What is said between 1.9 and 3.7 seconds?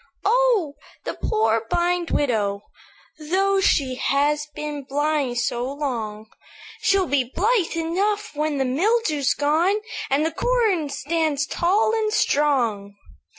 widow, Though